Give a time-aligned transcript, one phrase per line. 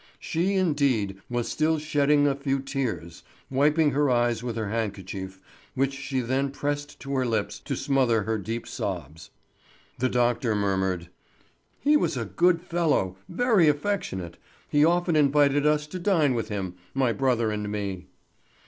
[0.19, 5.39] She, indeed, was still shedding a few tears, wiping her eyes with her handkerchief,
[5.75, 9.29] which she then pressed to her lips to smother her deep sobs.
[9.99, 11.09] The doctor murmured:
[11.81, 14.39] "He was a good fellow, very affectionate.
[14.67, 18.07] He often invited us to dine with him—my brother and me."